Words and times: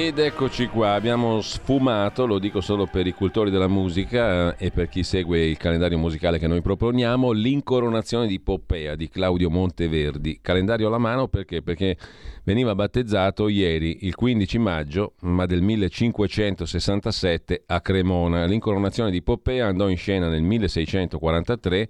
Ed 0.00 0.20
eccoci 0.20 0.68
qua, 0.68 0.92
abbiamo 0.92 1.40
sfumato, 1.40 2.24
lo 2.24 2.38
dico 2.38 2.60
solo 2.60 2.86
per 2.86 3.08
i 3.08 3.12
cultori 3.12 3.50
della 3.50 3.66
musica 3.66 4.54
eh, 4.54 4.66
e 4.66 4.70
per 4.70 4.88
chi 4.88 5.02
segue 5.02 5.44
il 5.44 5.56
calendario 5.56 5.98
musicale 5.98 6.38
che 6.38 6.46
noi 6.46 6.62
proponiamo, 6.62 7.32
l'incoronazione 7.32 8.28
di 8.28 8.38
Poppea 8.38 8.94
di 8.94 9.08
Claudio 9.08 9.50
Monteverdi. 9.50 10.38
Calendario 10.40 10.86
alla 10.86 10.98
mano 10.98 11.26
perché? 11.26 11.62
Perché 11.62 11.96
veniva 12.44 12.76
battezzato 12.76 13.48
ieri, 13.48 14.06
il 14.06 14.14
15 14.14 14.58
maggio, 14.58 15.14
ma 15.22 15.46
del 15.46 15.62
1567 15.62 17.64
a 17.66 17.80
Cremona. 17.80 18.44
L'incoronazione 18.44 19.10
di 19.10 19.20
Poppea 19.20 19.66
andò 19.66 19.88
in 19.88 19.96
scena 19.96 20.28
nel 20.28 20.42
1643 20.42 21.88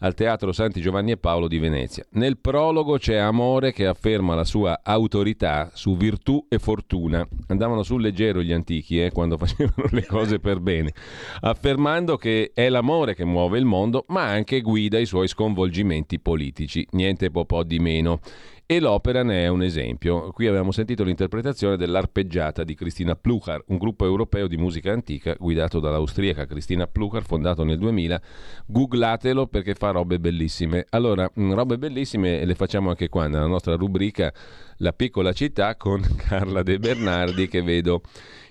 al 0.00 0.14
Teatro 0.14 0.52
Santi 0.52 0.80
Giovanni 0.80 1.10
e 1.12 1.16
Paolo 1.16 1.48
di 1.48 1.58
Venezia. 1.58 2.04
Nel 2.12 2.38
prologo 2.38 2.98
c'è 2.98 3.16
Amore 3.16 3.72
che 3.72 3.86
afferma 3.86 4.34
la 4.34 4.44
sua 4.44 4.80
autorità 4.82 5.70
su 5.74 5.96
virtù 5.96 6.46
e 6.48 6.58
fortuna. 6.58 7.26
Andavano 7.48 7.82
sul 7.82 8.00
leggero 8.00 8.42
gli 8.42 8.52
antichi 8.52 9.02
eh, 9.02 9.10
quando 9.10 9.36
facevano 9.38 9.88
le 9.90 10.06
cose 10.06 10.38
per 10.38 10.60
bene, 10.60 10.92
affermando 11.40 12.16
che 12.16 12.52
è 12.54 12.68
l'amore 12.68 13.14
che 13.14 13.24
muove 13.24 13.58
il 13.58 13.64
mondo, 13.64 14.04
ma 14.08 14.24
anche 14.24 14.60
guida 14.60 14.98
i 14.98 15.06
suoi 15.06 15.28
sconvolgimenti 15.28 16.18
politici. 16.20 16.86
Niente 16.92 17.30
po' 17.30 17.64
di 17.64 17.78
meno 17.78 18.20
e 18.70 18.78
l'opera 18.78 19.24
ne 19.24 19.42
è 19.42 19.48
un 19.48 19.64
esempio. 19.64 20.30
Qui 20.30 20.46
abbiamo 20.46 20.70
sentito 20.70 21.02
l'interpretazione 21.02 21.76
dell'Arpeggiata 21.76 22.62
di 22.62 22.76
Cristina 22.76 23.16
Pluchar, 23.16 23.64
un 23.66 23.78
gruppo 23.78 24.04
europeo 24.04 24.46
di 24.46 24.56
musica 24.56 24.92
antica 24.92 25.34
guidato 25.36 25.80
dall'austriaca 25.80 26.46
Cristina 26.46 26.86
Pluchar, 26.86 27.24
fondato 27.24 27.64
nel 27.64 27.78
2000. 27.78 28.22
Googlatelo 28.66 29.48
perché 29.48 29.74
fa 29.74 29.90
robe 29.90 30.20
bellissime. 30.20 30.86
Allora, 30.90 31.28
mm, 31.40 31.50
robe 31.50 31.78
bellissime 31.78 32.44
le 32.44 32.54
facciamo 32.54 32.90
anche 32.90 33.08
qua 33.08 33.26
nella 33.26 33.48
nostra 33.48 33.74
rubrica 33.74 34.32
La 34.76 34.92
piccola 34.92 35.32
città 35.32 35.74
con 35.74 36.02
Carla 36.14 36.62
De 36.62 36.78
Bernardi 36.78 37.48
che 37.48 37.62
vedo 37.62 38.02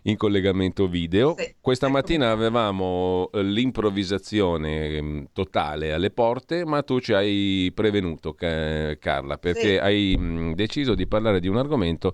in 0.03 0.17
collegamento 0.17 0.87
video. 0.87 1.35
Sì, 1.37 1.55
Questa 1.59 1.85
ecco. 1.87 1.95
mattina 1.95 2.31
avevamo 2.31 3.29
eh, 3.33 3.43
l'improvvisazione 3.43 4.87
ehm, 4.87 5.27
totale 5.33 5.93
alle 5.93 6.11
porte, 6.11 6.65
ma 6.65 6.81
tu 6.83 6.99
ci 6.99 7.13
hai 7.13 7.71
prevenuto, 7.73 8.33
Carla, 8.33 9.37
perché 9.37 9.73
sì. 9.73 9.77
hai 9.77 10.15
mm, 10.17 10.53
deciso 10.53 10.95
di 10.95 11.07
parlare 11.07 11.39
di 11.39 11.47
un 11.47 11.57
argomento 11.57 12.13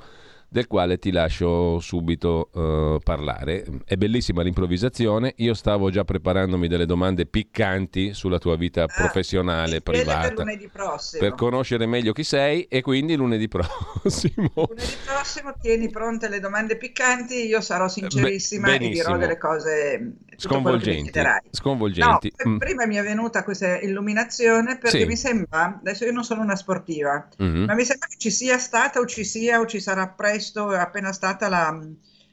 del 0.56 0.68
quale 0.68 0.98
ti 0.98 1.12
lascio 1.12 1.82
subito 1.82 2.50
uh, 2.54 3.00
parlare. 3.04 3.66
È 3.84 3.98
bellissima 3.98 4.42
l'improvvisazione, 4.42 5.34
io 5.40 5.54
stavo 5.54 5.90
già 5.90 6.06
preparandomi 6.06 6.70
delle 6.70 6.86
domande 6.86 7.26
piccanti 7.26 8.14
sulla 8.14 8.40
tua 8.40 8.56
vita 8.56 8.84
ah, 8.84 8.86
professionale, 8.88 9.82
privata, 9.82 10.46
per, 10.46 10.72
per, 11.20 11.36
conoscere 11.36 11.86
meglio 11.86 12.14
chi 12.14 12.24
sei 12.24 12.68
e 12.70 12.82
quindi 12.82 13.18
lunedì 13.18 13.50
prossimo. 13.52 14.50
Lunedì 14.54 14.96
prossimo 15.06 15.54
tieni 15.60 15.90
pronte 15.90 16.30
le 16.30 16.40
domande 16.40 16.78
piccanti, 16.78 17.48
io 17.48 17.60
sarò 17.60 17.90
sincerissima 17.90 18.78
Be- 18.78 18.86
e 18.86 18.90
dirò 18.92 19.18
delle 19.18 19.38
cose 19.38 20.14
sconvolgenti. 20.38 21.20
sconvolgenti. 21.52 22.34
No, 22.44 22.52
mm. 22.52 22.58
Prima 22.58 22.86
mi 22.86 22.96
è 22.96 23.04
venuta 23.04 23.44
questa 23.44 23.80
illuminazione 23.80 24.78
perché 24.78 25.00
sì. 25.00 25.06
mi 25.06 25.16
sembra, 25.16 25.78
adesso 25.80 26.06
io 26.06 26.12
non 26.12 26.24
sono 26.24 26.42
una 26.42 26.56
sportiva, 26.56 27.28
mm-hmm. 27.42 27.64
ma 27.66 27.74
mi 27.74 27.84
sembra 27.84 28.08
che 28.08 28.18
ci 28.18 28.32
sia 28.32 28.58
stata 28.58 29.00
o 29.00 29.06
ci 29.06 29.24
sia 29.24 29.60
o 29.60 29.66
ci 29.66 29.80
sarà 29.80 30.08
presto, 30.08 30.70
appena 30.70 31.12
stata 31.12 31.48
la, 31.50 31.80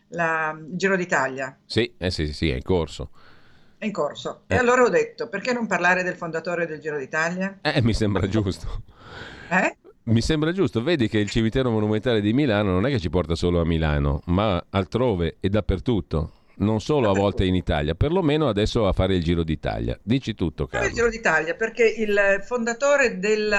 la 0.09 0.59
Giro 0.71 0.97
d'Italia. 0.97 1.57
Sì, 1.65 1.93
eh 1.99 2.11
sì, 2.11 2.33
sì, 2.33 2.51
è 2.51 2.55
in 2.55 2.63
corso. 2.63 3.11
È 3.79 3.85
in 3.85 3.93
corso. 3.93 4.43
Eh. 4.47 4.55
E 4.55 4.59
allora 4.59 4.83
ho 4.83 4.89
detto, 4.89 5.29
perché 5.29 5.53
non 5.53 5.67
parlare 5.67 6.03
del 6.03 6.17
fondatore 6.17 6.67
del 6.67 6.81
Giro 6.81 6.99
d'Italia? 6.99 7.59
Eh, 7.63 7.83
mi 7.83 7.95
sembra 7.95 8.29
giusto. 8.29 8.83
Eh? 9.53 9.77
Mi 10.05 10.23
sembra 10.23 10.51
giusto, 10.51 10.83
vedi 10.83 11.09
che 11.09 11.19
il 11.19 11.29
cimitero 11.29 11.71
monumentale 11.71 12.23
di 12.23 12.33
Milano 12.33 12.71
non 12.71 12.87
è 12.87 12.91
che 12.91 12.99
ci 12.99 13.11
porta 13.11 13.35
solo 13.35 13.61
a 13.61 13.67
Milano, 13.67 14.23
ma 14.27 14.65
altrove 14.71 15.37
e 15.41 15.51
dappertutto 15.51 16.42
non 16.57 16.81
solo 16.81 17.11
a 17.11 17.15
volte 17.15 17.45
in 17.45 17.55
Italia, 17.55 17.95
perlomeno 17.95 18.49
adesso 18.49 18.87
a 18.87 18.93
fare 18.93 19.15
il 19.15 19.23
Giro 19.23 19.43
d'Italia. 19.43 19.99
Dici 20.03 20.35
tutto, 20.35 20.67
Carlo. 20.67 20.87
il 20.87 20.95
Giro 20.95 21.09
d'Italia, 21.09 21.55
perché 21.55 21.87
il 21.87 22.43
fondatore 22.45 23.19
del 23.19 23.57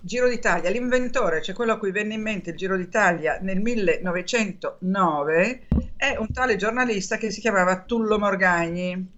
Giro 0.00 0.28
d'Italia, 0.28 0.68
l'inventore, 0.68 1.40
cioè 1.40 1.54
quello 1.54 1.72
a 1.72 1.78
cui 1.78 1.90
venne 1.90 2.12
in 2.12 2.20
mente 2.20 2.50
il 2.50 2.56
Giro 2.56 2.76
d'Italia 2.76 3.38
nel 3.40 3.60
1909, 3.60 5.66
è 5.96 6.16
un 6.18 6.30
tale 6.30 6.56
giornalista 6.56 7.16
che 7.16 7.30
si 7.30 7.40
chiamava 7.40 7.80
Tullo 7.80 8.18
Morgagni. 8.18 9.12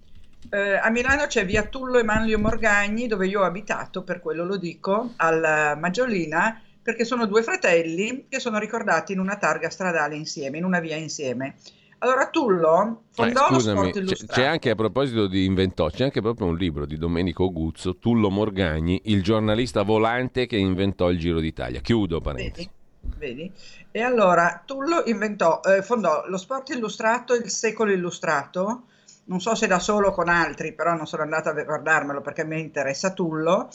Eh, 0.49 0.77
a 0.77 0.89
Milano 0.89 1.25
c'è 1.25 1.45
via 1.45 1.63
Tullo 1.63 1.99
Emanlio 1.99 2.39
Morgagni, 2.39 3.07
dove 3.07 3.27
io 3.27 3.41
ho 3.41 3.43
abitato, 3.43 4.03
per 4.03 4.21
quello 4.21 4.45
lo 4.45 4.55
dico, 4.55 5.11
alla 5.17 5.75
Maggiolina, 5.75 6.61
perché 6.81 7.03
sono 7.03 7.25
due 7.25 7.43
fratelli 7.43 8.27
che 8.29 8.39
sono 8.39 8.57
ricordati 8.57 9.11
in 9.11 9.19
una 9.19 9.35
targa 9.35 9.69
stradale 9.69 10.15
insieme, 10.15 10.57
in 10.57 10.63
una 10.63 10.79
via 10.79 10.95
insieme. 10.95 11.55
Allora 11.99 12.29
Tullo 12.29 13.03
fondò 13.11 13.47
eh, 13.47 13.53
scusami, 13.53 13.91
c'è, 13.91 14.25
c'è, 14.25 14.43
anche 14.43 14.69
a 14.69 14.75
proposito 14.75 15.27
di 15.27 15.45
inventò, 15.45 15.89
c'è 15.89 16.03
anche 16.03 16.21
proprio 16.21 16.47
un 16.47 16.55
libro 16.55 16.85
di 16.85 16.97
Domenico 16.97 17.51
Guzzo, 17.51 17.97
Tullo 17.97 18.29
Morgagni, 18.29 19.01
il 19.05 19.23
giornalista 19.23 19.81
volante 19.81 20.45
che 20.45 20.57
inventò 20.57 21.09
il 21.09 21.17
Giro 21.17 21.39
d'Italia. 21.39 21.79
Chiudo 21.81 22.21
parentesi. 22.21 22.69
Vedi? 23.01 23.17
Vedi? 23.17 23.51
E 23.91 24.01
allora 24.01 24.61
Tullo 24.63 25.03
inventò, 25.05 25.59
eh, 25.63 25.81
fondò 25.81 26.25
lo 26.27 26.37
sport 26.37 26.69
illustrato, 26.69 27.33
il 27.33 27.49
secolo 27.49 27.91
illustrato, 27.91 28.83
non 29.25 29.41
so 29.41 29.55
se 29.55 29.65
da 29.65 29.79
solo 29.79 30.09
o 30.09 30.11
con 30.11 30.29
altri, 30.29 30.73
però 30.73 30.93
non 30.93 31.07
sono 31.07 31.23
andata 31.23 31.49
a 31.49 31.63
guardarmelo 31.63 32.21
perché 32.21 32.45
mi 32.45 32.59
interessa 32.59 33.11
Tullo 33.11 33.69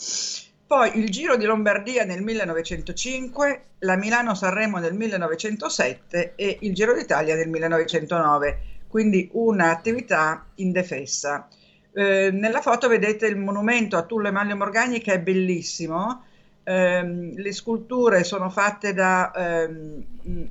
poi 0.65 0.97
il 0.97 1.09
Giro 1.09 1.35
di 1.35 1.45
Lombardia 1.45 2.03
nel 2.03 2.21
1905, 2.21 3.65
la 3.79 3.95
Milano-Sanremo 3.95 4.77
nel 4.79 4.93
1907 4.93 6.33
e 6.35 6.57
il 6.61 6.73
Giro 6.73 6.93
d'Italia 6.93 7.35
nel 7.35 7.49
1909, 7.49 8.59
quindi 8.87 9.29
un'attività 9.33 10.45
indefessa. 10.55 11.47
Eh, 11.91 12.31
nella 12.31 12.61
foto 12.61 12.87
vedete 12.87 13.27
il 13.27 13.37
monumento 13.37 13.97
a 13.97 14.03
Tullo 14.03 14.27
Emanlio 14.27 14.55
Morgagni 14.55 14.99
che 14.99 15.13
è 15.13 15.19
bellissimo, 15.19 16.23
eh, 16.63 17.33
le 17.35 17.51
sculture 17.51 18.23
sono 18.23 18.49
fatte 18.49 18.93
da... 18.93 19.31
Ehm, 19.35 20.03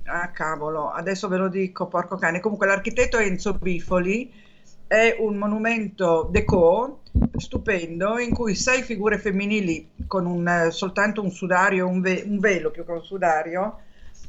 ah 0.05 0.29
cavolo, 0.31 0.91
adesso 0.91 1.29
ve 1.29 1.39
lo 1.39 1.49
dico, 1.49 1.87
porco 1.87 2.17
cane, 2.17 2.41
comunque 2.41 2.67
l'architetto 2.67 3.17
Enzo 3.19 3.55
Bifoli, 3.55 4.31
è 4.93 5.17
un 5.19 5.37
monumento 5.37 6.29
deco 6.31 7.01
stupendo 7.39 8.19
in 8.19 8.35
cui 8.35 8.55
sei 8.55 8.83
figure 8.83 9.17
femminili 9.17 9.89
con 10.07 10.27
un, 10.27 10.69
soltanto 10.71 11.23
un 11.23 11.31
sudario, 11.31 11.89
un, 11.89 12.03
ve, 12.03 12.23
un, 12.27 12.39
velo 12.39 12.71
più 12.71 12.85
che 12.85 12.93
un 12.93 13.03
sudario, 13.03 13.79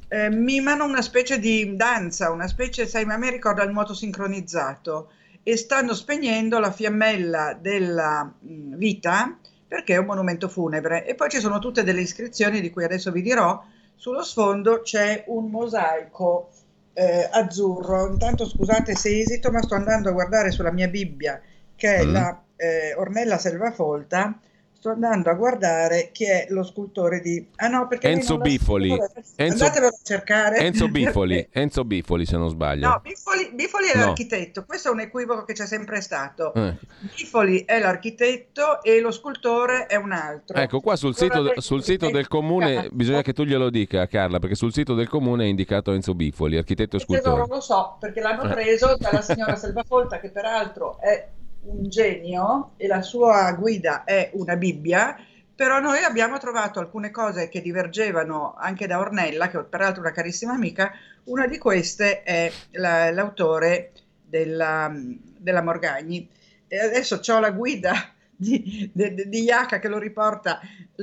eh, 0.07 0.29
mimano 0.29 0.85
una 0.85 1.01
specie 1.01 1.37
di 1.37 1.75
danza, 1.75 2.31
una 2.31 2.47
specie, 2.47 2.87
sai, 2.87 3.03
ma 3.03 3.15
a 3.15 3.17
me 3.17 3.29
ricorda 3.29 3.61
il 3.63 3.73
nuoto 3.73 3.93
sincronizzato 3.93 5.09
e 5.43 5.57
stanno 5.57 5.93
spegnendo 5.93 6.59
la 6.59 6.71
fiammella 6.71 7.57
della 7.59 8.23
mh, 8.23 8.77
vita 8.77 9.37
perché 9.67 9.95
è 9.95 9.97
un 9.97 10.05
monumento 10.05 10.47
funebre. 10.47 11.05
E 11.05 11.13
poi 11.15 11.29
ci 11.29 11.41
sono 11.41 11.59
tutte 11.59 11.83
delle 11.83 11.99
iscrizioni 11.99 12.61
di 12.61 12.69
cui 12.69 12.85
adesso 12.85 13.11
vi 13.11 13.21
dirò. 13.21 13.61
Sullo 13.95 14.23
sfondo 14.23 14.79
c'è 14.81 15.25
un 15.27 15.49
mosaico 15.49 16.51
eh, 16.93 17.27
azzurro. 17.31 18.07
Intanto 18.07 18.47
scusate 18.47 18.95
se 18.95 19.19
esito, 19.19 19.51
ma 19.51 19.61
sto 19.61 19.75
andando 19.75 20.09
a 20.09 20.13
guardare 20.13 20.51
sulla 20.51 20.71
mia 20.71 20.87
Bibbia, 20.87 21.41
che 21.75 21.95
è 21.95 22.05
mm. 22.05 22.11
la 22.11 22.43
eh, 22.55 22.93
Ornella 22.95 23.37
Selvafolta, 23.37 24.39
sto 24.83 24.89
andando 24.89 25.29
a 25.29 25.33
guardare 25.33 26.09
chi 26.11 26.25
è 26.25 26.47
lo 26.49 26.61
scultore 26.61 27.21
di... 27.21 27.47
Ah 27.55 27.69
no, 27.69 27.87
perché 27.87 28.09
Enzo 28.09 28.37
Bifoli. 28.37 28.91
Enzo... 29.37 29.63
Andatevelo 29.63 29.87
a 29.87 29.99
cercare. 30.03 30.57
Enzo 30.57 30.89
Bifoli, 30.89 31.47
Enzo 31.51 31.85
Bifoli 31.85 32.25
se 32.25 32.35
non 32.35 32.49
sbaglio. 32.49 32.89
No, 32.89 32.99
Bifoli, 33.01 33.51
Bifoli 33.53 33.87
è 33.87 33.97
no. 33.97 34.07
l'architetto, 34.07 34.65
questo 34.65 34.89
è 34.89 34.91
un 34.91 34.99
equivoco 34.99 35.45
che 35.45 35.53
c'è 35.53 35.65
sempre 35.65 36.01
stato. 36.01 36.53
Eh. 36.53 36.75
Bifoli 37.15 37.63
è 37.63 37.79
l'architetto 37.79 38.83
e 38.83 38.99
lo 38.99 39.11
scultore 39.11 39.85
è 39.85 39.95
un 39.95 40.11
altro. 40.11 40.57
Ecco, 40.57 40.81
qua 40.81 40.97
sul 40.97 41.15
sito, 41.15 41.61
sul 41.61 41.81
sito 41.81 42.11
del 42.11 42.27
comune, 42.27 42.89
bisogna 42.91 43.21
che 43.21 43.31
tu 43.31 43.43
glielo 43.43 43.69
dica 43.69 44.05
Carla, 44.07 44.39
perché 44.39 44.55
sul 44.55 44.73
sito 44.73 44.95
del 44.95 45.07
comune 45.07 45.45
è 45.45 45.47
indicato 45.47 45.93
Enzo 45.93 46.13
Bifoli, 46.13 46.57
architetto 46.57 46.97
e 46.97 46.99
scultore. 46.99 47.37
Non 47.37 47.47
lo 47.47 47.61
so, 47.61 47.95
perché 48.01 48.19
l'hanno 48.19 48.43
eh. 48.43 48.53
preso 48.53 48.97
dalla 48.99 49.21
signora 49.21 49.55
Selvafolta 49.55 50.19
che 50.19 50.29
peraltro 50.29 50.99
è 50.99 51.25
un 51.65 51.89
genio 51.89 52.73
e 52.77 52.87
la 52.87 53.01
sua 53.01 53.51
guida 53.53 54.03
è 54.03 54.31
una 54.33 54.55
Bibbia, 54.55 55.15
però 55.55 55.79
noi 55.79 56.03
abbiamo 56.03 56.37
trovato 56.37 56.79
alcune 56.79 57.11
cose 57.11 57.47
che 57.47 57.61
divergevano 57.61 58.55
anche 58.57 58.87
da 58.87 58.99
Ornella, 58.99 59.49
che 59.49 59.63
peraltro 59.63 60.01
è 60.01 60.05
una 60.05 60.15
carissima 60.15 60.53
amica, 60.53 60.91
una 61.25 61.47
di 61.47 61.57
queste 61.57 62.23
è 62.23 62.51
la, 62.71 63.11
l'autore 63.11 63.91
della, 64.25 64.91
della, 65.37 65.61
Morgagni. 65.61 66.27
E 66.67 66.79
adesso 66.79 67.21
ho 67.25 67.39
la 67.39 67.51
guida 67.51 67.93
di, 68.35 68.89
di, 68.91 69.27
di 69.27 69.43
Iaca 69.43 69.79
che 69.79 69.87
lo 69.87 69.99
riporta 69.99 70.59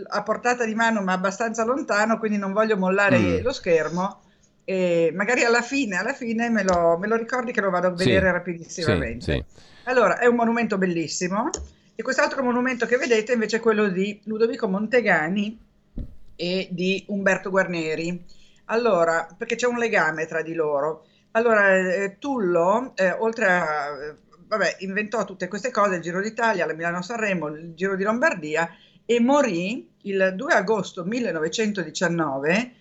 a 0.08 0.22
portata 0.22 0.64
di 0.64 0.74
mano 0.74 1.00
ma 1.00 1.12
abbastanza 1.12 1.64
lontano, 1.64 2.18
quindi 2.18 2.36
non 2.38 2.52
voglio 2.52 2.76
mollare 2.76 3.18
mm. 3.18 3.42
lo 3.42 3.52
schermo 3.52 4.20
e 4.70 5.10
magari 5.12 5.42
alla 5.42 5.62
fine, 5.62 5.96
alla 5.96 6.12
fine 6.12 6.48
me 6.48 6.62
lo, 6.62 6.96
me 6.96 7.08
lo 7.08 7.16
ricordi 7.16 7.50
che 7.50 7.60
lo 7.60 7.70
vado 7.70 7.88
a 7.88 7.90
vedere 7.90 8.26
sì, 8.26 8.32
rapidissimamente. 8.32 9.32
Sì, 9.32 9.32
sì. 9.32 9.62
Allora, 9.88 10.20
è 10.20 10.26
un 10.26 10.36
monumento 10.36 10.78
bellissimo 10.78 11.50
e 11.96 12.02
quest'altro 12.04 12.44
monumento 12.44 12.86
che 12.86 12.96
vedete 12.96 13.32
invece 13.32 13.56
è 13.56 13.60
quello 13.60 13.88
di 13.88 14.20
Ludovico 14.26 14.68
Montegani 14.68 15.58
e 16.36 16.68
di 16.70 17.04
Umberto 17.08 17.50
Guarneri. 17.50 18.24
Allora, 18.66 19.26
perché 19.36 19.56
c'è 19.56 19.66
un 19.66 19.76
legame 19.76 20.26
tra 20.26 20.40
di 20.40 20.54
loro. 20.54 21.04
Allora, 21.32 21.76
eh, 21.76 22.18
Tullo, 22.20 22.92
eh, 22.94 23.10
oltre 23.10 23.46
a... 23.46 23.88
Eh, 23.88 24.14
vabbè, 24.46 24.76
inventò 24.80 25.24
tutte 25.24 25.48
queste 25.48 25.72
cose, 25.72 25.96
il 25.96 26.00
Giro 26.00 26.22
d'Italia, 26.22 26.64
la 26.64 26.74
Milano-Sanremo, 26.74 27.48
il 27.48 27.74
Giro 27.74 27.96
di 27.96 28.04
Lombardia 28.04 28.70
e 29.04 29.18
morì 29.18 29.90
il 30.02 30.32
2 30.36 30.52
agosto 30.52 31.04
1919 31.04 32.78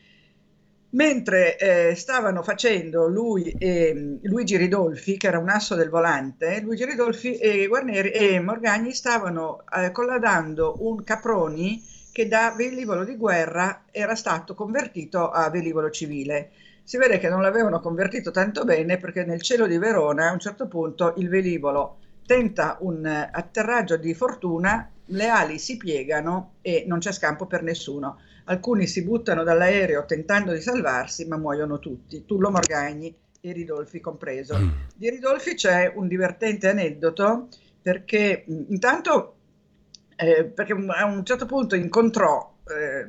mentre 0.92 1.58
eh, 1.58 1.96
stavano 1.96 2.42
facendo 2.42 3.08
lui 3.08 3.52
e 3.58 4.18
Luigi 4.24 4.58
Ridolfi, 4.58 5.18
che 5.18 5.28
era 5.28 5.38
un 5.38 5.50
asso 5.50 5.76
del 5.76 5.90
volante, 5.90 6.62
Luigi 6.62 6.86
Ridolfi 6.86 7.38
e 7.38 7.68
Guarneri 7.68 8.10
e 8.10 8.40
Morgagni 8.40 8.94
stavano 8.94 9.64
eh, 9.76 9.92
colladando 9.92 10.78
un 10.80 11.04
Caproni 11.04 11.84
che 12.12 12.28
da 12.28 12.54
velivolo 12.58 13.04
di 13.04 13.16
guerra 13.16 13.84
era 13.92 14.16
stato 14.16 14.56
convertito 14.56 15.30
a 15.30 15.50
velivolo 15.50 15.92
civile. 15.92 16.52
Si 16.84 16.98
vede 16.98 17.20
che 17.20 17.30
non 17.30 17.44
l'avevano 17.44 17.80
convertito 17.80 18.32
tanto 18.32 18.66
bene 18.66 18.98
perché 18.98 19.24
nel 19.24 19.44
cielo 19.44 19.68
di 19.68 19.78
Verona 19.78 20.30
a 20.30 20.34
un 20.34 20.40
certo 20.40 20.68
punto 20.68 21.14
il 21.18 21.30
velivolo 21.30 21.98
tenta 22.26 22.78
un 22.82 23.06
atterraggio 23.06 23.96
di 23.96 24.14
fortuna, 24.16 24.90
le 25.06 25.28
ali 25.28 25.60
si 25.60 25.78
piegano 25.78 26.54
e 26.62 26.84
non 26.88 26.98
c'è 26.98 27.12
scampo 27.12 27.46
per 27.46 27.62
nessuno 27.62 28.18
Alcuni 28.50 28.88
si 28.88 29.04
buttano 29.04 29.44
dall'aereo 29.44 30.06
tentando 30.06 30.54
di 30.54 30.62
salvarsi, 30.62 31.28
ma 31.28 31.38
muoiono 31.38 31.80
tutti, 31.80 32.26
Tullo 32.26 32.50
Morgagni 32.50 33.16
e 33.40 33.52
Ridolfi 33.52 34.00
compreso. 34.00 34.58
Mm. 34.58 34.70
Di 34.96 35.10
Ridolfi 35.10 35.54
c'è 35.54 35.92
un 35.96 36.08
divertente 36.08 36.68
aneddoto 36.68 37.48
perché 37.82 38.44
intanto 38.48 39.36
eh, 40.16 40.46
perché 40.46 40.74
a 40.74 41.06
un 41.06 41.24
certo 41.24 41.46
punto 41.46 41.76
incontrò 41.76 42.56
eh, 42.68 43.06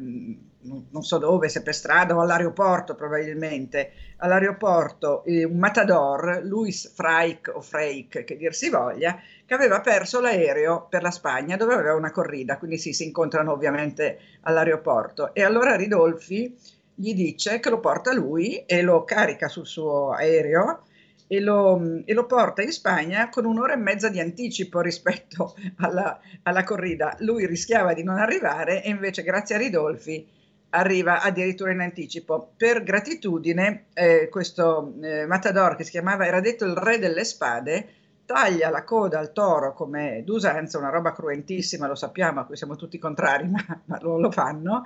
non 0.62 1.02
so 1.02 1.18
dove, 1.18 1.48
se 1.48 1.62
per 1.62 1.74
strada 1.74 2.14
o 2.14 2.20
all'aeroporto 2.20 2.94
probabilmente, 2.94 3.92
all'aeroporto 4.18 5.24
eh, 5.24 5.44
un 5.44 5.58
matador, 5.58 6.40
Luis 6.44 6.92
Freik 6.92 7.50
o 7.54 7.60
Freik, 7.60 8.24
che 8.24 8.36
dir 8.36 8.54
si 8.54 8.68
voglia, 8.68 9.18
che 9.46 9.54
aveva 9.54 9.80
perso 9.80 10.20
l'aereo 10.20 10.86
per 10.88 11.02
la 11.02 11.10
Spagna 11.10 11.56
dove 11.56 11.74
aveva 11.74 11.94
una 11.94 12.10
corrida, 12.10 12.58
quindi 12.58 12.78
sì, 12.78 12.92
si 12.92 13.04
incontrano 13.04 13.52
ovviamente 13.52 14.18
all'aeroporto. 14.42 15.34
E 15.34 15.42
allora 15.42 15.76
Ridolfi 15.76 16.54
gli 16.94 17.14
dice 17.14 17.60
che 17.60 17.70
lo 17.70 17.80
porta 17.80 18.12
lui 18.12 18.64
e 18.66 18.82
lo 18.82 19.04
carica 19.04 19.48
sul 19.48 19.66
suo 19.66 20.10
aereo 20.12 20.82
e 21.26 21.40
lo, 21.40 21.80
e 22.04 22.12
lo, 22.12 22.26
porta 22.26 22.60
in 22.60 22.72
Spagna 22.72 23.28
con 23.28 23.44
un'ora 23.44 23.72
e 23.72 23.76
mezza 23.76 24.08
di 24.08 24.20
anticipo 24.20 24.80
rispetto 24.80 25.54
alla, 25.78 26.20
alla, 26.42 26.64
corrida. 26.64 27.16
Lui 27.20 27.46
rischiava 27.46 27.94
di 27.94 28.02
non 28.02 28.18
arrivare 28.18 28.82
e 28.82 28.90
invece 28.90 29.22
grazie 29.22 29.54
a 29.54 29.58
Ridolfi 29.58 30.38
arriva 30.70 31.22
addirittura 31.22 31.72
in 31.72 31.80
anticipo. 31.80 32.52
Per 32.56 32.82
gratitudine 32.82 33.86
eh, 33.92 34.28
questo 34.30 34.94
eh, 35.02 35.26
Matador 35.26 35.76
che 35.76 35.84
si 35.84 35.90
chiamava, 35.90 36.26
era 36.26 36.40
detto 36.40 36.64
il 36.64 36.74
re 36.74 36.98
delle 36.98 37.24
spade, 37.24 37.88
taglia 38.24 38.70
la 38.70 38.84
coda 38.84 39.18
al 39.18 39.32
toro 39.32 39.74
come 39.74 40.22
d'usanza, 40.24 40.78
una 40.78 40.90
roba 40.90 41.12
cruentissima, 41.12 41.86
lo 41.86 41.96
sappiamo, 41.96 42.40
a 42.40 42.44
cui 42.44 42.56
siamo 42.56 42.76
tutti 42.76 42.98
contrari, 42.98 43.46
ma, 43.50 43.64
ma 43.84 43.98
lo, 44.00 44.18
lo, 44.18 44.30
fanno, 44.30 44.84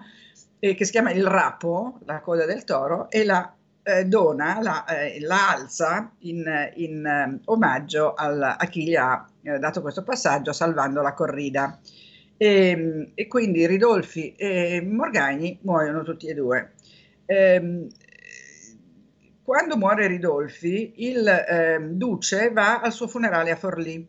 e 0.58 0.74
che 0.74 0.84
si 0.84 0.92
chiama 0.92 1.10
il 1.10 1.26
rapo, 1.26 1.98
la 2.06 2.20
coda 2.20 2.46
del 2.46 2.64
toro, 2.64 3.10
e 3.10 3.24
la 3.24 3.54
eh, 3.82 4.06
dona, 4.06 4.60
la, 4.62 4.84
eh, 4.86 5.20
la, 5.20 5.50
alza 5.50 6.10
in, 6.20 6.42
in 6.76 7.04
eh, 7.04 7.40
omaggio 7.44 8.14
al, 8.14 8.42
a 8.42 8.66
chi 8.66 8.84
gli 8.84 8.96
ha 8.96 9.26
eh, 9.42 9.58
dato 9.58 9.82
questo 9.82 10.02
passaggio 10.02 10.52
salvando 10.52 11.02
la 11.02 11.12
corrida. 11.12 11.78
E, 12.36 13.12
e, 13.14 13.26
quindi 13.26 13.66
Ridolfi 13.66 14.34
e 14.36 14.82
Morgagni 14.82 15.58
muoiono 15.62 16.02
tutti 16.02 16.26
e 16.26 16.34
due. 16.34 16.72
Eh, 17.26 17.86
quando 19.42 19.76
muore 19.76 20.06
Ridolfi, 20.06 20.94
il 21.08 21.28
eh, 21.28 21.78
duce 21.80 22.50
va 22.50 22.80
al 22.80 22.92
suo 22.92 23.06
funerale 23.06 23.50
a 23.50 23.56
Forlì 23.56 24.08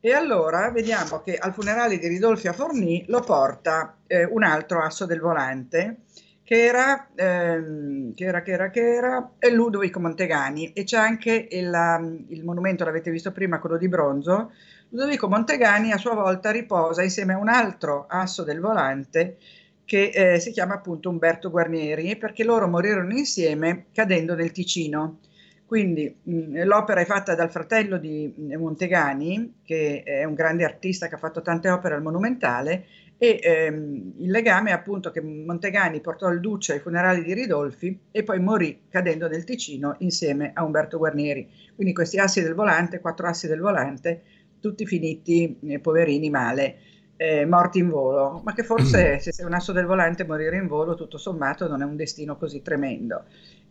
e 0.00 0.12
allora 0.12 0.70
vediamo 0.70 1.20
che 1.22 1.36
al 1.36 1.52
funerale 1.52 1.98
di 1.98 2.06
Ridolfi 2.06 2.46
a 2.46 2.52
Forlì 2.52 3.04
lo 3.08 3.20
porta 3.20 3.96
eh, 4.06 4.24
un 4.24 4.44
altro 4.44 4.80
asso 4.80 5.04
del 5.04 5.18
volante 5.18 6.02
che 6.44 6.64
era, 6.64 7.08
ehm, 7.14 8.14
che 8.14 8.24
era, 8.24 8.42
che 8.42 8.52
era, 8.52 8.70
che 8.70 8.80
era 8.80 9.30
Ludovico 9.52 10.00
Montegani 10.00 10.72
e 10.72 10.84
c'è 10.84 10.96
anche 10.96 11.48
il, 11.50 12.24
il 12.28 12.42
monumento, 12.44 12.84
l'avete 12.84 13.10
visto 13.10 13.32
prima, 13.32 13.58
quello 13.58 13.76
di 13.76 13.86
bronzo. 13.88 14.52
Ludovico 14.90 15.28
Montegani 15.28 15.92
a 15.92 15.98
sua 15.98 16.14
volta 16.14 16.50
riposa 16.50 17.02
insieme 17.02 17.34
a 17.34 17.38
un 17.38 17.48
altro 17.48 18.06
asso 18.08 18.42
del 18.42 18.60
volante 18.60 19.36
che 19.84 20.10
eh, 20.14 20.40
si 20.40 20.50
chiama 20.50 20.74
appunto 20.74 21.10
Umberto 21.10 21.50
Guarnieri, 21.50 22.16
perché 22.16 22.44
loro 22.44 22.68
morirono 22.68 23.12
insieme 23.12 23.86
cadendo 23.92 24.34
nel 24.34 24.52
Ticino. 24.52 25.20
Quindi 25.66 26.14
mh, 26.22 26.64
l'opera 26.64 27.00
è 27.00 27.04
fatta 27.04 27.34
dal 27.34 27.50
fratello 27.50 27.98
di 27.98 28.32
Montegani, 28.56 29.60
che 29.62 30.02
è 30.04 30.24
un 30.24 30.34
grande 30.34 30.64
artista 30.64 31.08
che 31.08 31.14
ha 31.14 31.18
fatto 31.18 31.42
tante 31.42 31.68
opere 31.68 31.94
al 31.94 32.02
Monumentale, 32.02 32.84
e 33.18 33.40
ehm, 33.42 34.12
il 34.18 34.30
legame 34.30 34.70
è 34.70 34.72
appunto 34.72 35.10
che 35.10 35.20
Montegani 35.20 36.00
portò 36.00 36.28
il 36.28 36.40
duce 36.40 36.74
ai 36.74 36.78
funerali 36.78 37.22
di 37.24 37.34
Ridolfi 37.34 37.98
e 38.10 38.22
poi 38.22 38.38
morì 38.40 38.82
cadendo 38.88 39.26
nel 39.26 39.44
Ticino 39.44 39.96
insieme 39.98 40.52
a 40.54 40.64
Umberto 40.64 40.98
Guarnieri. 40.98 41.48
Quindi 41.74 41.92
questi 41.92 42.18
assi 42.18 42.42
del 42.42 42.54
volante, 42.54 43.00
quattro 43.00 43.26
assi 43.26 43.46
del 43.46 43.60
volante, 43.60 44.22
tutti 44.60 44.86
finiti, 44.86 45.58
eh, 45.62 45.78
poverini, 45.78 46.30
male 46.30 46.78
eh, 47.18 47.44
morti 47.44 47.80
in 47.80 47.88
volo, 47.88 48.40
ma 48.44 48.54
che 48.54 48.62
forse 48.62 49.16
mm. 49.16 49.18
se 49.20 49.32
sei 49.32 49.44
un 49.44 49.52
asso 49.52 49.72
del 49.72 49.84
volante 49.84 50.24
morire 50.24 50.56
in 50.56 50.68
volo 50.68 50.94
tutto 50.94 51.18
sommato 51.18 51.68
non 51.68 51.82
è 51.82 51.84
un 51.84 51.96
destino 51.96 52.36
così 52.36 52.62
tremendo, 52.62 53.24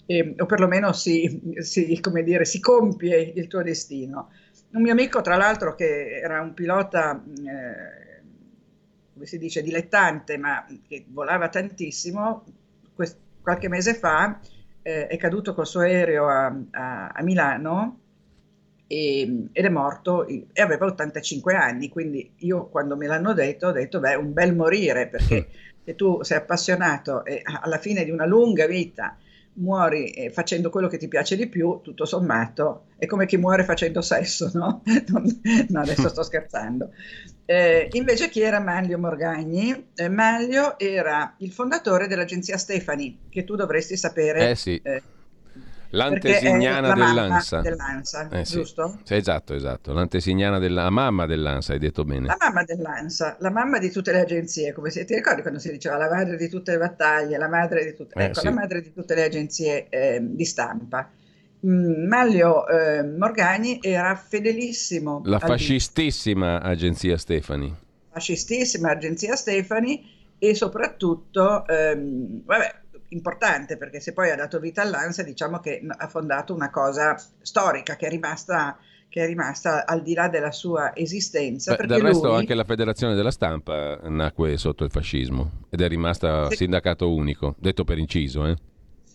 e, 0.06 0.36
o 0.38 0.46
perlomeno 0.46 0.92
si, 0.94 1.56
si, 1.60 2.00
dire, 2.24 2.46
si, 2.46 2.60
compie 2.60 3.20
il 3.36 3.48
tuo 3.48 3.64
destino. 3.64 4.30
Un 4.74 4.82
mio 4.82 4.92
amico, 4.92 5.22
tra 5.22 5.38
l'altro, 5.38 5.76
che 5.76 6.20
era 6.20 6.42
un 6.42 6.54
pilota, 6.54 7.24
eh, 7.26 8.22
come 9.14 9.26
si 9.26 9.38
dice, 9.38 9.64
dilettante, 9.64 10.38
ma 10.38 10.66
che 10.88 11.06
volava 11.08 11.48
tantissimo, 11.48 12.44
quest- 12.94 13.18
qualche 13.42 13.70
mese 13.70 13.94
fa 13.94 14.40
eh, 14.82 15.08
è 15.08 15.18
caduto 15.18 15.54
col 15.54 15.66
suo 15.66 15.82
aereo 15.82 16.28
a, 16.28 16.54
a, 16.72 17.08
a 17.08 17.24
Milano 17.24 18.00
e, 18.88 19.48
ed 19.52 19.66
è 19.66 19.70
morto 19.70 20.26
e 20.26 20.46
aveva 20.56 20.86
85 20.86 21.54
anni, 21.54 21.90
quindi 21.90 22.32
io 22.38 22.68
quando 22.68 22.96
me 22.96 23.08
l'hanno 23.08 23.34
detto 23.34 23.68
ho 23.68 23.72
detto 23.72 24.00
beh 24.00 24.16
un 24.16 24.34
bel 24.34 24.56
morire 24.56 25.08
perché 25.08 25.50
se 25.84 25.96
tu 25.96 26.24
sei 26.24 26.38
appassionato 26.38 27.24
e 27.26 27.42
alla 27.44 27.78
fine 27.78 28.04
di 28.04 28.12
una 28.12 28.26
lunga 28.26 28.66
vita 28.66 29.18
muori 29.58 30.10
eh, 30.12 30.30
facendo 30.30 30.70
quello 30.70 30.88
che 30.88 30.98
ti 30.98 31.08
piace 31.08 31.36
di 31.36 31.48
più, 31.48 31.80
tutto 31.82 32.06
sommato, 32.06 32.86
è 32.98 33.06
come 33.06 33.26
chi 33.26 33.38
muore 33.38 33.64
facendo 33.64 34.02
sesso, 34.02 34.52
no? 34.54 34.82
no 35.70 35.80
adesso 35.80 36.10
sto 36.10 36.24
scherzando. 36.24 36.92
Eh, 37.46 37.90
invece 37.94 38.30
chi 38.30 38.42
era 38.42 38.60
Manlio 38.60 39.00
Morgagni? 39.00 39.90
Eh, 39.96 40.10
Manlio 40.10 40.78
era 40.78 41.34
il 41.38 41.52
fondatore 41.52 42.08
dell'agenzia 42.08 42.58
Stefani, 42.58 43.20
che 43.30 43.44
tu 43.44 43.56
dovresti 43.56 43.98
sapere. 43.98 44.52
Eh 44.52 44.56
sì. 44.56 44.80
Eh, 44.84 45.02
L'antesignana 45.92 46.94
dell'Ansa. 46.94 47.62
dell'Ansa 47.62 48.28
eh, 48.30 48.44
giusto? 48.44 49.00
Sì. 49.04 49.16
esatto, 49.16 49.54
esatto. 49.54 49.94
L'antesignana 49.94 50.60
della 50.60 50.88
la 50.88 50.90
mamma 50.90 51.26
dell'Ansa, 51.26 51.74
hai 51.74 51.80
detto 51.80 52.06
bene. 52.06 52.28
La 52.28 52.38
mamma 52.40 52.64
dell'Ansa, 52.64 53.36
la 53.40 53.50
mamma 53.50 53.78
di 53.78 53.92
tutte 53.92 54.12
le 54.12 54.22
agenzie, 54.22 54.72
come 54.74 54.90
se 54.90 55.04
ti 55.06 55.16
ricordi 55.16 55.42
quando 55.42 55.60
si 55.60 55.72
diceva 55.72 55.98
la 55.98 56.10
madre 56.10 56.38
di 56.38 56.48
tutte 56.48 56.72
le 56.72 56.78
battaglie, 56.78 57.38
la 57.38 57.50
madre 57.50 57.84
di, 57.84 57.94
tutte, 57.96 58.14
eh, 58.18 58.26
ecco, 58.26 58.40
sì. 58.40 58.46
la 58.46 58.52
madre 58.52 58.82
di 58.82 58.94
tutte 58.94 59.16
le 59.16 59.24
agenzie 59.24 59.88
eh, 59.90 60.20
di 60.22 60.46
stampa. 60.46 61.10
Mm, 61.66 62.08
Maglio 62.08 62.68
eh, 62.68 63.04
Morgani 63.04 63.80
era 63.82 64.16
fedelissimo. 64.16 65.22
La 65.26 65.40
fascistissima 65.40 66.62
agenzia 66.62 67.18
Stefani. 67.18 67.76
Fascistissima 68.12 68.92
agenzia 68.92 69.36
Stefani 69.36 70.16
e 70.40 70.54
soprattutto, 70.54 71.68
ehm, 71.68 72.44
vabbè, 72.46 72.76
importante 73.10 73.78
perché 73.78 74.00
se 74.00 74.14
poi 74.14 74.32
ha 74.32 74.36
dato 74.36 74.60
vita 74.60 74.82
all'ANSA 74.82 75.24
diciamo 75.24 75.60
che 75.60 75.82
ha 75.86 76.08
fondato 76.08 76.54
una 76.54 76.70
cosa 76.70 77.16
storica 77.42 77.96
che 77.96 78.08
è 78.08 78.10
rimasta 78.10 78.78
che 79.10 79.24
è 79.24 79.26
rimasta 79.26 79.86
al 79.86 80.02
di 80.02 80.14
là 80.14 80.28
della 80.28 80.52
sua 80.52 80.94
esistenza. 80.94 81.76
Beh, 81.76 81.88
del 81.88 82.02
resto 82.02 82.28
lui... 82.28 82.38
anche 82.38 82.54
la 82.54 82.66
Federazione 82.66 83.16
della 83.16 83.32
Stampa 83.32 84.00
nacque 84.04 84.58
sotto 84.58 84.84
il 84.84 84.92
fascismo 84.92 85.64
ed 85.70 85.82
è 85.82 85.88
rimasta 85.88 86.50
sì. 86.50 86.58
sindacato 86.58 87.14
unico, 87.14 87.56
detto 87.58 87.86
per 87.86 87.98
inciso. 87.98 88.46
Eh? 88.46 88.56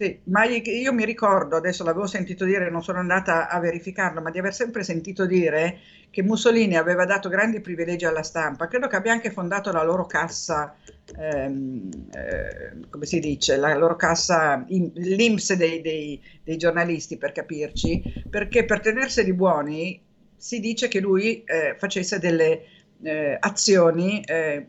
Sì, 0.03 0.19
ma 0.25 0.43
io 0.45 0.93
mi 0.93 1.05
ricordo, 1.05 1.55
adesso 1.55 1.85
l'avevo 1.85 2.09
sentito 2.09 2.45
dire, 2.45 2.69
non 2.71 2.83
sono 2.83 2.99
andata 2.99 3.49
a 3.49 3.61
verificarlo, 3.61 4.21
ma 4.21 4.33
di 4.33 4.41
aver 4.41 4.53
sempre 4.53 4.83
sentito 4.83 5.27
dire 5.27 5.79
che 6.11 6.25
Mussolini 6.25 6.77
aveva 6.77 7.05
dato 7.05 7.29
grandi 7.29 7.61
privilegi 7.61 8.05
alla 8.05 8.25
stampa. 8.25 8.67
Credo 8.67 8.89
che 8.89 8.97
abbia 8.97 9.13
anche 9.13 9.31
fondato 9.31 9.71
la 9.71 9.85
loro 9.85 10.05
cassa, 10.07 10.75
ehm, 11.17 11.89
eh, 12.17 12.89
come 12.91 13.07
si 13.07 13.21
dice, 13.21 13.57
la 13.57 13.77
loro 13.77 13.95
cassa, 13.95 14.65
l'IMS 14.67 15.55
dei, 15.55 15.81
dei, 15.81 16.21
dei, 16.43 16.57
giornalisti, 16.57 17.17
per 17.17 17.31
capirci, 17.31 18.25
perché 18.29 18.65
per 18.65 18.81
tenerseli 18.81 19.33
buoni 19.33 20.03
si 20.37 20.59
dice 20.59 20.89
che 20.89 20.99
lui 20.99 21.45
eh, 21.45 21.77
facesse 21.79 22.19
delle 22.19 22.65
eh, 23.05 23.37
azioni 23.39 24.21
eh, 24.23 24.67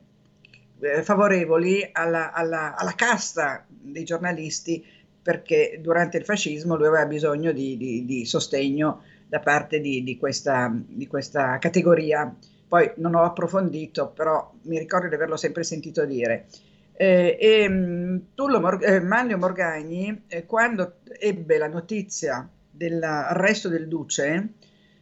favorevoli 1.02 1.90
alla, 1.92 2.32
alla, 2.34 2.76
alla 2.76 2.94
casta 2.94 3.66
dei 3.68 4.04
giornalisti 4.04 4.93
perché 5.24 5.80
durante 5.82 6.18
il 6.18 6.26
fascismo 6.26 6.76
lui 6.76 6.88
aveva 6.88 7.06
bisogno 7.06 7.54
di, 7.54 7.78
di, 7.78 8.06
di 8.06 8.26
sostegno 8.26 9.02
da 9.26 9.40
parte 9.40 9.80
di, 9.80 10.04
di, 10.04 10.18
questa, 10.18 10.72
di 10.72 11.08
questa 11.08 11.58
categoria. 11.58 12.36
Poi 12.68 12.92
non 12.98 13.16
ho 13.16 13.24
approfondito, 13.24 14.10
però 14.10 14.52
mi 14.64 14.78
ricordo 14.78 15.08
di 15.08 15.16
averlo 15.16 15.38
sempre 15.38 15.64
sentito 15.64 16.06
dire. 16.06 16.48
Eh, 16.96 17.38
e 17.40 17.70
mm, 17.70 18.18
Tullo 18.36 18.60
Mor- 18.60 18.84
eh, 18.84 19.00
Manlio 19.00 19.38
Morgagni, 19.38 20.24
eh, 20.28 20.46
quando 20.46 20.98
ebbe 21.20 21.58
la 21.58 21.68
notizia 21.68 22.48
dell'arresto 22.70 23.70
del 23.70 23.88
Duce, 23.88 24.50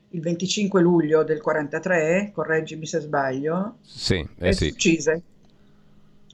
il 0.09 0.21
25 0.21 0.81
luglio 0.81 1.23
del 1.23 1.41
43, 1.41 2.31
correggimi 2.33 2.85
se 2.85 2.99
sbaglio, 2.99 3.77
sì, 3.81 4.25
eh 4.37 4.53
sì. 4.53 4.67
uccise 4.67 5.23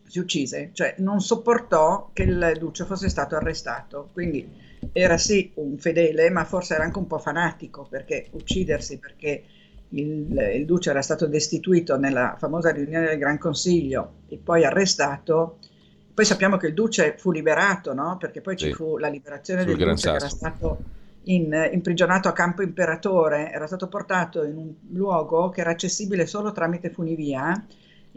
si 0.08 0.20
uccise, 0.20 0.70
cioè 0.74 0.96
non 1.00 1.20
sopportò 1.20 2.10
che 2.14 2.24
il 2.24 2.56
duce 2.58 2.86
fosse 2.86 3.10
stato 3.10 3.36
arrestato, 3.36 4.10
quindi 4.14 4.50
era 4.94 5.18
sì 5.18 5.52
un 5.56 5.78
fedele, 5.78 6.30
ma 6.30 6.46
forse 6.46 6.76
era 6.76 6.84
anche 6.84 6.98
un 6.98 7.08
po' 7.08 7.20
fanatico 7.20 7.86
perché 7.90 8.28
uccidersi 8.32 8.98
perché 8.98 9.44
il, 9.90 10.52
il 10.56 10.66
duce 10.66 10.90
era 10.90 11.02
stato 11.02 11.28
destituito 11.28 11.98
nella 11.98 12.36
famosa 12.38 12.72
riunione 12.72 13.08
del 13.08 13.18
Gran 13.18 13.38
Consiglio 13.38 14.14
e 14.28 14.38
poi 14.38 14.66
arrestato. 14.66 15.60
Poi 16.14 16.26
sappiamo 16.26 16.58
che 16.58 16.68
il 16.68 16.74
duce 16.74 17.16
fu 17.18 17.32
liberato, 17.32 17.94
no? 17.94 18.18
Perché 18.18 18.42
poi 18.42 18.58
ci 18.58 18.74
fu 18.74 18.98
la 18.98 19.08
liberazione 19.08 19.64
del 19.64 19.76
duce 19.76 19.98
Sasso. 19.98 20.10
che 20.10 20.16
era 20.16 20.30
stato 20.30 20.78
in, 21.24 21.70
imprigionato 21.72 22.28
a 22.28 22.34
Campo 22.34 22.64
Imperatore, 22.64 23.52
era 23.52 23.68
stato 23.68 23.88
portato 23.88 24.44
in 24.44 24.58
un 24.58 24.74
luogo 24.92 25.50
che 25.50 25.62
era 25.62 25.72
accessibile 25.72 26.26
solo 26.26 26.52
tramite 26.52 26.90
funivia 26.90 27.66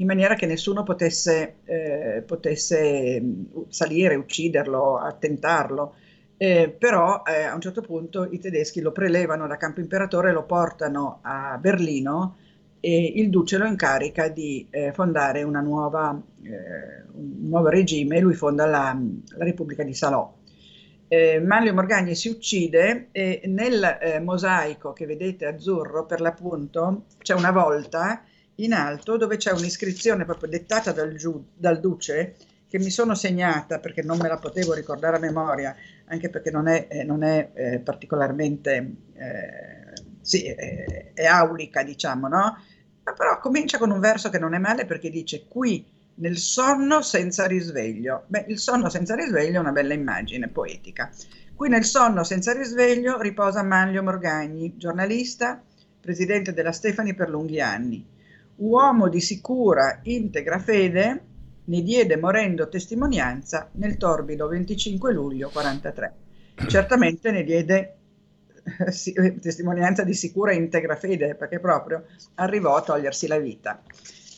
in 0.00 0.06
maniera 0.06 0.34
che 0.34 0.46
nessuno 0.46 0.82
potesse, 0.82 1.56
eh, 1.64 2.22
potesse 2.26 3.20
mm, 3.20 3.42
salire, 3.68 4.14
ucciderlo, 4.16 4.96
attentarlo. 4.98 5.94
Eh, 6.36 6.74
però 6.76 7.22
eh, 7.26 7.42
a 7.42 7.54
un 7.54 7.60
certo 7.60 7.82
punto 7.82 8.26
i 8.30 8.38
tedeschi 8.38 8.80
lo 8.80 8.92
prelevano 8.92 9.46
da 9.46 9.58
Campo 9.58 9.80
Imperatore 9.80 10.32
lo 10.32 10.44
portano 10.44 11.18
a 11.20 11.58
Berlino 11.58 12.36
e 12.80 13.12
il 13.16 13.28
duce 13.28 13.58
lo 13.58 13.66
incarica 13.66 14.28
di 14.28 14.66
eh, 14.70 14.90
fondare 14.92 15.44
nuova, 15.44 16.18
eh, 16.42 17.04
un 17.12 17.48
nuovo 17.48 17.68
regime 17.68 18.16
e 18.16 18.20
lui 18.20 18.32
fonda 18.32 18.64
la, 18.64 18.98
la 19.36 19.44
Repubblica 19.44 19.82
di 19.82 19.92
Salò. 19.92 20.34
Eh, 21.08 21.40
Manlio 21.40 21.74
Morgagni 21.74 22.14
si 22.14 22.28
uccide 22.28 23.08
e 23.12 23.42
nel 23.44 23.98
eh, 24.00 24.20
mosaico 24.20 24.94
che 24.94 25.04
vedete 25.04 25.44
azzurro 25.44 26.06
per 26.06 26.22
l'appunto 26.22 27.06
c'è 27.18 27.34
una 27.34 27.50
volta 27.50 28.22
in 28.64 28.72
alto 28.72 29.16
dove 29.16 29.36
c'è 29.36 29.52
un'iscrizione 29.52 30.24
proprio 30.24 30.50
dettata 30.50 30.92
dal, 30.92 31.14
giu, 31.14 31.44
dal 31.54 31.80
duce 31.80 32.36
che 32.68 32.78
mi 32.78 32.90
sono 32.90 33.16
segnata 33.16 33.80
perché 33.80 34.02
non 34.02 34.18
me 34.18 34.28
la 34.28 34.38
potevo 34.38 34.74
ricordare 34.74 35.16
a 35.16 35.20
memoria, 35.20 35.74
anche 36.06 36.30
perché 36.30 36.52
non 36.52 36.68
è, 36.68 36.86
eh, 36.88 37.02
non 37.02 37.24
è 37.24 37.50
eh, 37.52 37.78
particolarmente, 37.80 38.94
eh, 39.14 40.02
sì, 40.20 40.44
è, 40.44 41.10
è 41.12 41.26
aulica, 41.26 41.82
diciamo, 41.82 42.28
no? 42.28 42.62
Ma 43.02 43.12
però 43.12 43.40
comincia 43.40 43.76
con 43.78 43.90
un 43.90 43.98
verso 43.98 44.30
che 44.30 44.38
non 44.38 44.54
è 44.54 44.58
male 44.58 44.86
perché 44.86 45.10
dice 45.10 45.46
qui 45.48 45.84
nel 46.16 46.36
sonno 46.36 47.02
senza 47.02 47.46
risveglio. 47.46 48.24
Beh, 48.28 48.44
il 48.46 48.58
sonno 48.58 48.88
senza 48.88 49.16
risveglio 49.16 49.56
è 49.56 49.60
una 49.60 49.72
bella 49.72 49.94
immagine 49.94 50.46
poetica. 50.46 51.10
Qui 51.52 51.68
nel 51.68 51.84
sonno 51.84 52.22
senza 52.22 52.52
risveglio 52.52 53.20
riposa 53.20 53.64
Manlio 53.64 54.04
Morgagni, 54.04 54.76
giornalista, 54.76 55.60
presidente 56.00 56.52
della 56.52 56.72
Stefani 56.72 57.14
per 57.14 57.28
lunghi 57.30 57.60
anni 57.60 58.09
uomo 58.60 59.08
di 59.08 59.20
sicura, 59.20 60.00
integra 60.04 60.58
fede, 60.58 61.24
ne 61.64 61.82
diede 61.82 62.16
morendo 62.16 62.68
testimonianza 62.68 63.68
nel 63.72 63.96
torbido 63.96 64.48
25 64.48 65.12
luglio 65.12 65.50
43. 65.50 66.14
Certamente 66.66 67.30
ne 67.30 67.44
diede 67.44 67.96
eh, 68.62 69.38
testimonianza 69.38 70.02
di 70.04 70.14
sicura 70.14 70.52
integra 70.52 70.96
fede 70.96 71.34
perché 71.34 71.60
proprio 71.60 72.04
arrivò 72.34 72.76
a 72.76 72.82
togliersi 72.82 73.26
la 73.26 73.38
vita 73.38 73.80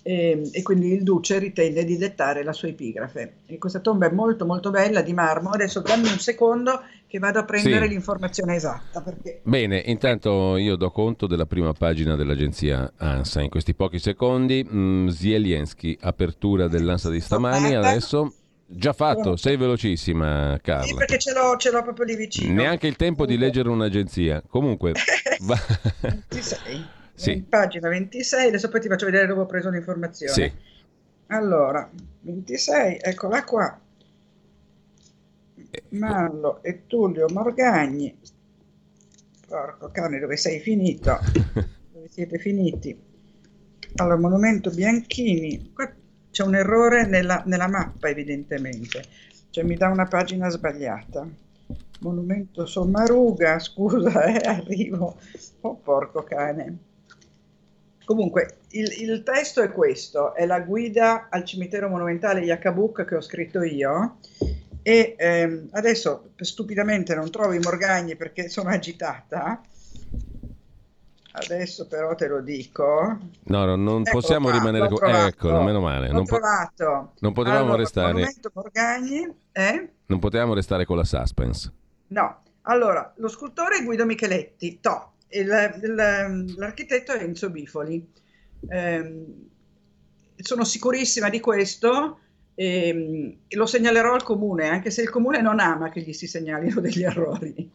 e, 0.02 0.50
e, 0.50 0.62
quindi 0.62 0.92
il 0.92 1.04
duce 1.04 1.38
ritenne 1.38 1.85
di 1.85 1.97
dettare 1.97 2.42
la 2.42 2.52
sua 2.52 2.68
epigrafe. 2.68 3.35
E 3.47 3.59
questa 3.59 3.78
tomba 3.78 4.09
è 4.09 4.12
molto 4.12 4.44
molto 4.44 4.71
bella 4.71 5.00
di 5.00 5.12
marmo. 5.14 5.50
Adesso 5.50 5.80
dammi 5.80 6.09
un 6.09 6.18
secondo 6.18 6.82
che 7.06 7.18
vado 7.18 7.38
a 7.38 7.44
prendere 7.44 7.87
sì. 7.87 7.92
l'informazione 7.92 8.56
esatta. 8.56 9.00
Perché... 9.00 9.40
Bene, 9.44 9.78
intanto 9.87 10.56
io 10.56 10.75
do 10.76 10.90
conto 10.90 11.26
della 11.26 11.47
prima 11.47 11.73
pagina 11.73 12.16
dell'agenzia 12.16 12.92
ANSA 12.97 13.42
in 13.42 13.49
questi 13.49 13.75
pochi 13.75 14.00
secondi. 14.00 14.66
Mm, 14.68 15.09
Zielienski, 15.09 15.97
apertura 16.00 16.66
dell'ANSA 16.66 17.11
di 17.11 17.21
stamani, 17.21 17.75
adesso... 17.75 18.35
Già 18.75 18.94
fatto, 18.94 19.37
sei 19.37 19.59
velocissima 19.59 20.59
Carla. 20.62 20.87
Sì, 20.87 20.94
perché 20.94 21.18
ce 21.18 21.35
l'ho, 21.35 21.56
ce 21.59 21.71
l'ho 21.71 21.82
proprio 21.82 22.06
lì 22.06 22.16
vicino. 22.16 22.54
Neanche 22.54 22.87
il 22.87 22.97
tempo 22.97 23.26
di 23.26 23.37
leggere 23.37 23.68
un'agenzia. 23.68 24.42
Comunque... 24.49 24.92
va... 25.44 25.59
Ci 26.30 26.40
sei 26.40 26.82
sì. 27.14 27.42
pagina 27.49 27.88
26, 27.88 28.49
adesso 28.49 28.69
poi 28.69 28.81
ti 28.81 28.88
faccio 28.88 29.07
vedere 29.07 29.26
dove 29.26 29.42
ho 29.42 29.47
preso 29.47 29.71
l'informazione. 29.71 30.33
Sì. 30.33 30.52
Allora, 31.28 31.88
26, 32.21 32.99
eccola 33.00 33.45
qua. 33.45 33.81
Mallo 35.90 36.62
e 36.62 36.87
Tullio 36.87 37.26
Morgagni. 37.31 38.14
Porco 39.47 39.90
cane, 39.90 40.19
dove 40.19 40.37
sei 40.37 40.61
finito? 40.61 41.19
dove 41.92 42.09
siete 42.09 42.38
finiti? 42.38 42.99
Allora, 43.97 44.19
Monumento 44.19 44.71
Bianchini. 44.71 45.73
Qua 45.73 45.90
c'è 46.31 46.42
un 46.42 46.54
errore 46.54 47.07
nella, 47.07 47.42
nella 47.47 47.69
mappa, 47.69 48.09
evidentemente. 48.09 49.04
Cioè, 49.50 49.64
mi 49.64 49.76
dà 49.76 49.88
una 49.88 50.07
pagina 50.07 50.49
sbagliata. 50.49 51.26
Monumento 52.00 52.66
Sommaruga, 52.66 53.59
scusa, 53.61 54.25
eh, 54.25 54.49
arrivo. 54.49 55.16
Oh, 55.61 55.76
porco 55.76 56.23
cane. 56.23 56.78
Comunque, 58.12 58.59
il, 58.73 58.92
il, 59.00 59.23
testo 59.23 59.62
è 59.62 59.73
questo, 59.73 60.35
è 60.35 60.45
la 60.45 60.61
guida 60.61 61.28
al 61.31 61.47
cimitero 61.47 61.88
monumentale 61.88 62.40
Yakabuk 62.42 63.07
che 63.07 63.16
ho 63.16 63.23
scritto 63.23 63.62
io 63.62 64.19
e 64.83 65.14
ehm, 65.16 65.69
adesso 65.71 66.33
stupidamente 66.37 67.14
non 67.14 67.31
trovo 67.31 67.54
i 67.54 67.59
morgagni 67.59 68.14
perché 68.14 68.50
sono 68.50 68.69
agitata. 68.69 69.62
Adesso 71.33 71.87
però 71.87 72.14
te 72.14 72.28
lo 72.28 72.42
dico. 72.42 73.19
No, 73.45 73.64
no 73.64 73.76
non 73.76 74.02
ecco 74.02 74.11
possiamo 74.11 74.50
qua, 74.50 74.59
rimanere 74.59 74.88
con... 74.90 75.09
Eccolo, 75.09 75.62
meno 75.62 75.81
male. 75.81 76.12
Non 76.12 76.26
trovato. 76.26 77.12
Non 77.21 77.33
potevamo 77.33 77.62
allora, 77.62 77.76
restare... 77.78 78.31
Morgagni, 78.52 79.26
eh? 79.52 79.88
Non 80.04 80.19
potevamo 80.19 80.52
restare 80.52 80.85
con 80.85 80.99
la 80.99 81.04
suspense. 81.04 81.73
No. 82.09 82.42
Allora, 82.66 83.11
lo 83.16 83.28
scultore 83.28 83.78
è 83.78 83.85
Guido 83.85 84.04
Micheletti, 84.04 84.81
to, 84.81 85.12
il, 85.12 85.12
il, 85.12 85.22
l'architetto 86.56 87.12
è 87.12 87.22
Enzo 87.22 87.50
Bifoli. 87.50 88.06
Eh, 88.68 89.24
sono 90.36 90.64
sicurissima 90.64 91.28
di 91.28 91.40
questo 91.40 92.18
e, 92.54 93.38
e, 93.48 93.56
lo 93.56 93.66
segnalerò 93.66 94.14
al 94.14 94.22
comune, 94.22 94.68
anche 94.68 94.90
se 94.90 95.02
il 95.02 95.10
comune 95.10 95.40
non 95.40 95.58
ama 95.58 95.88
che 95.88 96.00
gli 96.00 96.12
si 96.12 96.26
segnalino 96.26 96.80
degli 96.80 97.02
errori. 97.02 97.70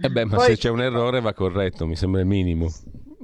Eh 0.00 0.08
beh, 0.08 0.24
ma 0.24 0.36
poi, 0.36 0.50
se 0.50 0.56
c'è 0.56 0.70
un 0.70 0.82
errore 0.82 1.20
va 1.20 1.32
corretto, 1.32 1.86
mi 1.86 1.96
sembra 1.96 2.20
il 2.20 2.26
minimo. 2.26 2.72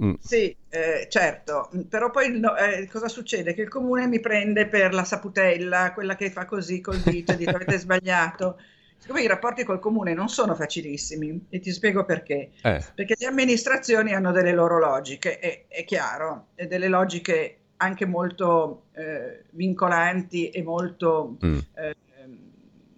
Mm. 0.02 0.14
Sì, 0.18 0.56
eh, 0.70 1.06
certo, 1.10 1.70
però 1.88 2.10
poi 2.10 2.38
no, 2.38 2.56
eh, 2.56 2.88
cosa 2.90 3.08
succede? 3.08 3.52
Che 3.52 3.62
il 3.62 3.68
comune 3.68 4.06
mi 4.06 4.18
prende 4.18 4.66
per 4.66 4.94
la 4.94 5.04
saputella, 5.04 5.92
quella 5.92 6.16
che 6.16 6.30
fa 6.30 6.46
così 6.46 6.80
col 6.80 6.98
dito, 6.98 7.34
dite 7.34 7.50
avete 7.50 7.76
sbagliato. 7.78 8.58
Siccome 9.00 9.22
i 9.22 9.26
rapporti 9.26 9.64
col 9.64 9.80
comune 9.80 10.12
non 10.12 10.28
sono 10.28 10.54
facilissimi, 10.54 11.46
e 11.48 11.58
ti 11.58 11.72
spiego 11.72 12.04
perché. 12.04 12.50
Eh. 12.62 12.84
Perché 12.94 13.14
le 13.18 13.26
amministrazioni 13.26 14.12
hanno 14.12 14.30
delle 14.30 14.52
loro 14.52 14.78
logiche, 14.78 15.38
è, 15.38 15.64
è 15.68 15.84
chiaro, 15.84 16.48
e 16.54 16.66
delle 16.66 16.88
logiche 16.88 17.56
anche 17.78 18.04
molto 18.04 18.88
eh, 18.92 19.44
vincolanti 19.52 20.50
e 20.50 20.62
molto, 20.62 21.38
mm. 21.42 21.58
eh, 21.76 21.96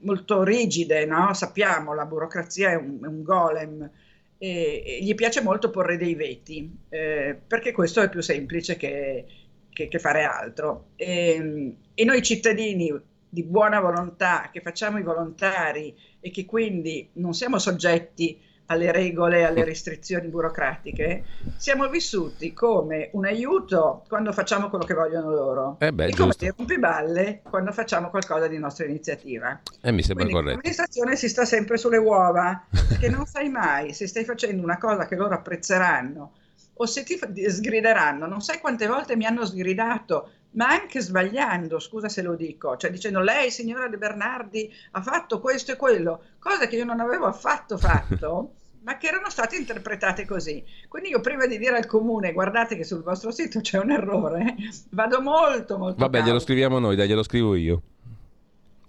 molto 0.01 0.43
rigide, 0.43 1.07
no? 1.07 1.33
Sappiamo, 1.35 1.95
la 1.95 2.05
burocrazia 2.05 2.73
è 2.73 2.75
un, 2.75 2.99
è 3.01 3.07
un 3.07 3.23
golem. 3.23 3.91
E, 4.39 4.83
e, 4.85 4.99
gli 5.03 5.15
piace 5.15 5.41
molto 5.41 5.71
porre 5.71 5.97
dei 5.97 6.17
veti, 6.17 6.79
eh, 6.89 7.39
perché 7.47 7.71
questo 7.71 8.01
è 8.01 8.09
più 8.09 8.23
semplice 8.23 8.77
che, 8.77 9.25
che, 9.71 9.87
che 9.87 9.99
fare 10.01 10.25
altro. 10.25 10.89
E, 10.97 11.77
e 11.95 12.05
noi 12.05 12.23
cittadini 12.23 12.93
di 13.33 13.45
buona 13.45 13.81
volontà, 13.81 14.51
che 14.53 14.61
facciamo 14.61 14.99
i 14.99 15.03
volontari 15.03 15.97
e 16.21 16.31
che 16.31 16.45
quindi 16.45 17.09
non 17.15 17.33
siamo 17.33 17.59
soggetti 17.59 18.39
alle 18.67 18.93
regole, 18.93 19.45
alle 19.45 19.65
restrizioni 19.65 20.29
burocratiche, 20.29 21.25
siamo 21.57 21.89
vissuti 21.89 22.53
come 22.53 23.09
un 23.15 23.25
aiuto 23.25 24.05
quando 24.07 24.33
facciamo 24.33 24.69
quello 24.69 24.85
che 24.85 24.93
vogliono 24.93 25.31
loro 25.31 25.77
eh 25.81 25.95
beh, 25.95 26.09
e 26.09 26.15
come 26.15 26.35
dei 26.39 26.53
rompiballe 26.55 27.41
quando 27.49 27.73
facciamo 27.73 28.11
qualcosa 28.11 28.49
di 28.49 28.59
nostra 28.59 28.85
iniziativa. 28.85 29.63
Eh, 29.81 29.93
mi 29.93 30.03
sembra 30.03 30.25
Quindi, 30.25 30.33
corretto. 30.35 30.57
L'amministrazione 30.57 31.17
si 31.17 31.31
sta 31.31 31.47
sempre 31.47 31.79
sulle 31.79 31.97
uova, 31.97 32.67
perché 32.87 33.09
non 33.09 33.25
sai 33.25 33.49
mai 33.49 33.95
se 33.95 34.07
stai 34.07 34.25
facendo 34.25 34.63
una 34.63 34.77
cosa 34.77 35.07
che 35.07 35.17
loro 35.17 35.33
apprezzeranno 35.33 36.33
o 36.75 36.87
se 36.87 37.03
ti 37.03 37.19
sgrideranno. 37.49 38.27
Non 38.27 38.43
sai 38.43 38.59
quante 38.59 38.87
volte 38.87 39.17
mi 39.17 39.25
hanno 39.25 39.47
sgridato 39.47 40.31
ma 40.53 40.69
anche 40.69 41.01
sbagliando, 41.01 41.79
scusa 41.79 42.09
se 42.09 42.23
lo 42.23 42.35
dico, 42.35 42.77
cioè 42.77 42.91
dicendo 42.91 43.21
lei, 43.21 43.51
signora 43.51 43.89
De 43.89 43.97
Bernardi, 43.97 44.73
ha 44.93 45.03
fatto 45.03 45.41
questo 45.41 45.73
e 45.73 45.77
quello, 45.77 46.23
cose 46.39 46.69
che 46.69 46.77
io 46.77 46.85
non 46.85 47.01
avevo 47.01 47.27
affatto 47.27 47.79
fatto, 47.79 48.55
ma 48.85 48.99
che 48.99 49.07
erano 49.07 49.31
state 49.31 49.57
interpretate 49.57 50.27
così. 50.27 50.63
Quindi 50.89 51.11
io 51.11 51.21
prima 51.21 51.47
di 51.47 51.59
dire 51.59 51.77
al 51.77 51.87
comune, 51.87 52.33
guardate 52.33 52.77
che 52.77 52.85
sul 52.85 53.03
vostro 53.03 53.31
sito 53.31 53.61
c'è 53.61 53.79
un 53.79 53.93
errore, 53.93 54.57
vado 54.91 55.21
molto, 55.21 55.79
molto... 55.79 55.99
Vabbè, 55.99 56.17
cauto. 56.17 56.29
glielo 56.29 56.41
scriviamo 56.41 56.79
noi, 56.79 56.97
dai, 56.97 57.09
glielo 57.09 57.23
scrivo 57.23 57.55
io. 57.55 57.83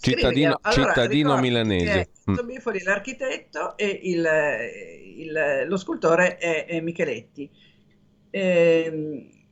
Cittadino, 0.03 0.59
allora, 0.61 0.91
cittadino 0.91 1.37
milanese. 1.37 2.09
Mm. 2.29 2.45
Bifoli 2.45 2.83
l'architetto 2.83 3.77
e 3.77 4.01
il, 4.03 4.27
il, 5.15 5.65
lo 5.65 5.77
scultore 5.77 6.35
è, 6.35 6.65
è 6.65 6.81
Micheletti. 6.81 7.49
E, 8.29 9.42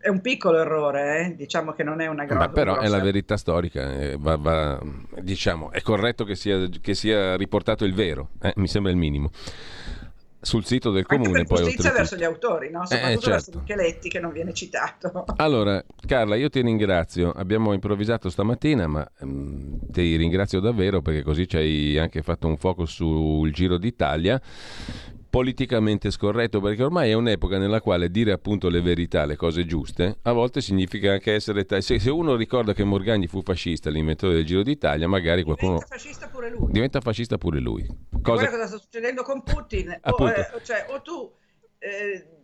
è 0.00 0.08
un 0.08 0.20
piccolo 0.22 0.58
errore, 0.58 1.26
eh? 1.26 1.36
diciamo 1.36 1.72
che 1.72 1.82
non 1.82 2.00
è 2.00 2.06
una 2.06 2.24
grossa. 2.24 2.48
Beh, 2.48 2.54
però 2.54 2.72
grossa... 2.72 2.86
è 2.86 2.90
la 2.90 3.00
verità 3.00 3.36
storica, 3.36 3.92
eh, 3.92 4.16
va, 4.18 4.36
va, 4.36 4.80
diciamo, 5.20 5.70
è 5.70 5.82
corretto 5.82 6.24
che 6.24 6.34
sia, 6.34 6.68
che 6.80 6.94
sia 6.94 7.36
riportato 7.36 7.84
il 7.84 7.92
vero, 7.92 8.30
eh, 8.40 8.52
mi 8.56 8.66
sembra 8.66 8.90
il 8.90 8.96
minimo. 8.96 9.30
Sul 10.42 10.64
sito 10.64 10.90
del 10.90 11.04
comune 11.04 11.26
Anche 11.26 11.38
per 11.40 11.46
poi 11.48 11.64
giustizia 11.64 11.92
verso 11.92 12.16
gli 12.16 12.24
autori, 12.24 12.70
no? 12.70 12.86
soprattutto 12.86 13.10
eh, 13.10 13.12
certo. 13.12 13.30
verso 13.30 13.50
Micheletti 13.58 14.08
che 14.08 14.20
non 14.20 14.32
viene 14.32 14.54
citato. 14.54 15.26
Allora, 15.36 15.84
Carla, 16.06 16.34
io 16.34 16.48
ti 16.48 16.62
ringrazio. 16.62 17.30
Abbiamo 17.32 17.74
improvvisato 17.74 18.30
stamattina, 18.30 18.86
ma 18.86 19.06
um, 19.18 19.78
ti 19.90 20.16
ringrazio 20.16 20.60
davvero 20.60 21.02
perché 21.02 21.22
così 21.22 21.46
ci 21.46 21.58
hai 21.58 21.98
anche 21.98 22.22
fatto 22.22 22.46
un 22.46 22.56
focus 22.56 22.90
sul 22.90 23.52
Giro 23.52 23.76
d'Italia 23.76 24.40
politicamente 25.30 26.10
scorretto, 26.10 26.60
perché 26.60 26.82
ormai 26.82 27.10
è 27.10 27.14
un'epoca 27.14 27.56
nella 27.56 27.80
quale 27.80 28.10
dire 28.10 28.32
appunto 28.32 28.68
le 28.68 28.82
verità, 28.82 29.24
le 29.24 29.36
cose 29.36 29.64
giuste, 29.64 30.18
a 30.22 30.32
volte 30.32 30.60
significa 30.60 31.12
anche 31.12 31.32
essere... 31.32 31.64
Ta- 31.64 31.80
se, 31.80 32.00
se, 32.00 32.10
uno 32.10 32.34
ricorda 32.34 32.74
che 32.74 32.84
Morgagni 32.84 33.28
fu 33.28 33.40
fascista, 33.42 33.88
l'inventore 33.88 34.34
del 34.34 34.44
Giro 34.44 34.62
d'Italia, 34.62 35.08
magari 35.08 35.44
qualcuno... 35.44 35.74
Diventa 35.74 35.96
fascista 35.96 36.28
pure 36.28 36.50
lui. 36.50 36.72
Diventa 36.72 37.00
fascista 37.00 37.38
pure 37.38 37.60
lui. 37.60 37.86
Cosa... 38.20 38.20
Guarda 38.20 38.50
cosa 38.50 38.66
sta 38.66 38.78
succedendo 38.78 39.22
con 39.22 39.42
Putin. 39.42 39.98
o, 40.02 40.28
eh, 40.28 40.50
cioè, 40.64 40.86
o 40.90 41.00
tu... 41.00 41.32
Eh, 41.78 42.38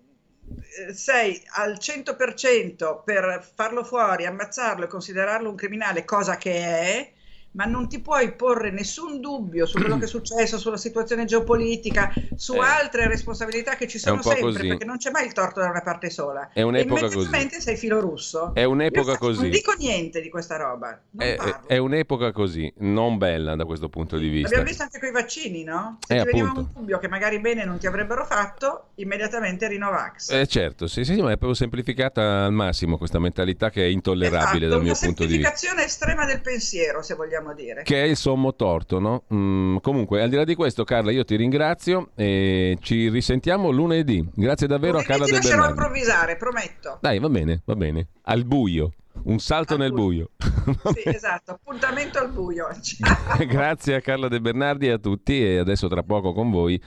sei 0.95 1.43
al 1.57 1.77
100% 1.81 3.03
per 3.05 3.51
farlo 3.55 3.83
fuori, 3.83 4.27
ammazzarlo 4.27 4.85
e 4.85 4.89
considerarlo 4.89 5.51
un 5.51 5.57
criminale, 5.57 6.05
cosa 6.05 6.37
che 6.37 6.53
è, 6.53 7.13
ma 7.53 7.65
non 7.65 7.89
ti 7.89 8.01
puoi 8.01 8.35
porre 8.35 8.71
nessun 8.71 9.21
dubbio 9.21 9.67
su 9.67 9.79
quello 9.79 9.97
che 9.99 10.05
è 10.05 10.09
successo, 10.09 10.59
sulla 10.59 10.77
situazione 10.77 11.25
geopolitica, 11.25 12.13
su 12.37 12.55
eh, 12.55 12.61
altre 12.61 13.09
responsabilità 13.09 13.77
che 13.77 13.89
ci 13.89 13.99
sono 13.99 14.23
sempre, 14.23 14.43
così. 14.43 14.69
perché 14.69 14.85
non 14.85 14.99
c'è 14.99 15.11
mai 15.11 15.27
il 15.27 15.33
torto 15.33 15.61
da 15.61 15.71
una 15.71 15.81
parte 15.81 16.11
sola. 16.11 16.51
È 16.53 16.63
un'epoca 16.63 17.07
immediatamente 17.07 17.55
così. 17.55 17.61
sei 17.63 17.77
filo 17.77 18.01
russo. 18.01 18.55
È 18.55 18.65
un'epoca 18.65 19.13
Io 19.13 19.19
così. 19.19 19.41
Non 19.43 19.51
dico 19.51 19.73
niente 19.79 20.21
di 20.21 20.29
questa 20.29 20.57
roba. 20.57 21.01
È, 21.17 21.37
è, 21.67 21.77
un'epoca 21.79 22.33
così, 22.33 22.73
non 22.79 23.17
bella 23.19 23.57
da 23.57 23.65
questo 23.65 23.89
punto 23.89 24.19
di 24.19 24.29
vista. 24.29 24.49
L'abbiamo 24.49 24.69
visto 24.69 24.83
anche 24.83 24.99
con 24.99 25.09
i 25.09 25.13
vaccini, 25.13 25.65
no? 25.65 25.99
Se 26.07 26.15
eh, 26.15 26.19
ti 26.21 26.25
veniva 26.27 26.53
un 26.55 26.69
dubbio 26.73 26.99
che 26.99 27.09
magari 27.09 27.41
bene 27.41 27.65
non 27.65 27.79
ti 27.79 27.87
avrebbero 27.87 28.27
fatto, 28.27 28.89
immediatamente 28.97 29.67
Rinovax. 29.69 30.31
Eh 30.31 30.47
certo, 30.47 30.87
sì, 30.87 31.05
sì, 31.05 31.15
ma 31.17 31.29
è 31.29 31.37
proprio 31.37 31.55
semplificata 31.55 32.45
al 32.45 32.53
massimo 32.53 32.99
questa 32.99 33.19
mentalità 33.19 33.71
che 33.71 33.83
è 33.83 33.87
intollerabile 33.87 34.67
esatto, 34.67 34.69
dal 34.69 34.83
mio 34.83 34.95
punto 34.95 35.25
di 35.25 35.37
vista. 35.37 35.49
Una 35.49 35.57
semplificazione 35.57 35.85
estrema 35.85 36.27
del 36.27 36.41
pensiero, 36.41 37.03
se 37.03 37.15
vogliamo 37.15 37.46
dire. 37.53 37.83
Che 37.83 38.03
è 38.03 38.07
il 38.07 38.17
sommo 38.17 38.55
torto, 38.55 38.99
no? 38.99 39.25
Mm, 39.33 39.77
comunque, 39.79 40.23
al 40.23 40.29
di 40.29 40.37
là 40.37 40.45
di 40.45 40.55
questo, 40.55 40.85
Carla, 40.85 41.11
io 41.11 41.25
ti 41.25 41.37
ringrazio 41.37 42.11
e 42.15 42.77
ci 42.81 43.09
risentiamo 43.09 43.71
lunedì. 43.71 44.27
Grazie 44.35 44.67
davvero 44.67 44.95
lunedì 44.95 45.11
a 45.11 45.11
Carla 45.11 45.25
ti 45.27 45.31
De 45.31 45.37
lascerò 45.39 45.63
Bernardi. 45.63 45.81
improvvisare, 45.81 46.37
prometto. 46.37 46.99
Dai, 47.01 47.19
va 47.19 47.29
bene, 47.29 47.63
va 47.65 47.75
bene. 47.75 48.09
Al 48.23 48.45
buio. 48.45 48.93
Un 49.25 49.39
salto 49.39 49.75
al 49.75 49.81
nel 49.81 49.93
buio. 49.93 50.31
buio. 50.37 50.93
sì, 50.93 51.09
esatto, 51.09 51.53
appuntamento 51.53 52.19
al 52.19 52.31
buio. 52.31 52.69
Grazie 53.49 53.95
a 53.95 54.01
Carla 54.01 54.29
De 54.29 54.41
Bernardi 54.41 54.89
e 54.89 54.93
a 54.93 54.99
tutti 54.99 55.43
e 55.43 55.57
adesso 55.57 55.89
tra 55.89 56.03
poco 56.03 56.35
con 56.35 56.51
voi 56.51 56.81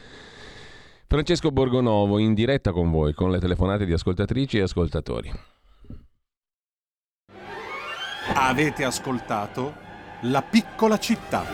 Francesco 1.07 1.49
Borgonovo 1.49 2.19
in 2.19 2.35
diretta 2.35 2.71
con 2.71 2.91
voi 2.91 3.13
con 3.13 3.31
le 3.31 3.39
telefonate 3.39 3.83
di 3.85 3.93
ascoltatrici 3.93 4.59
e 4.59 4.61
ascoltatori. 4.61 5.31
Avete 8.35 8.83
ascoltato 8.83 9.73
La 10.23 10.41
piccola 10.41 10.97
città. 10.99 11.45